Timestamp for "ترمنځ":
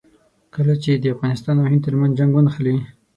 1.85-2.11